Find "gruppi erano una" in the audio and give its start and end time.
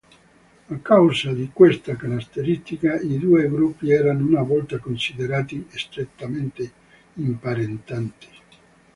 3.47-4.41